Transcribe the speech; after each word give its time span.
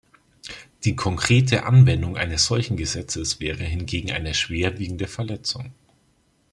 Die 0.83 0.95
konkrete 0.95 1.63
Anwendung 1.65 2.17
eines 2.17 2.47
solches 2.47 2.75
Gesetzes 2.75 3.39
wäre 3.39 3.63
hingegen 3.63 4.09
eine 4.11 4.33
schwerwiegende 4.33 5.05
Verletzung. 5.05 5.75